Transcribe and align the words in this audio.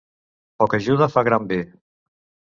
Poca 0.61 0.79
ajuda 0.81 1.07
fa 1.15 1.23
gran 1.27 1.45
bé. 1.51 1.59